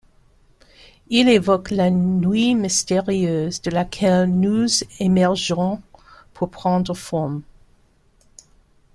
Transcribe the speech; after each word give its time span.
Il 1.11 1.29
évoque 1.29 1.69
la 1.69 1.91
nuit 1.91 2.55
mystérieuse 2.55 3.61
de 3.61 3.69
laquelle 3.69 4.31
nous 4.33 4.65
émergeons 4.99 5.79
pour 6.33 6.49
prendre 6.49 6.95
formes. 6.95 7.43